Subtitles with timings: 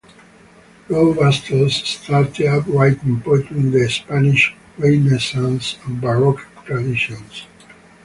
[0.89, 7.45] Roa Bastos started out writing poetry in the Spanish Renaissance and Baroque traditions.